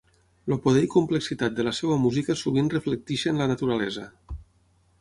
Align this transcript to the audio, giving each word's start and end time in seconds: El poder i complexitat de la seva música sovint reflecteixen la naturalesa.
El 0.53 0.59
poder 0.61 0.79
i 0.85 0.89
complexitat 0.93 1.59
de 1.59 1.65
la 1.67 1.73
seva 1.79 1.97
música 2.05 2.37
sovint 2.41 2.71
reflecteixen 2.77 3.41
la 3.43 3.51
naturalesa. 3.53 4.07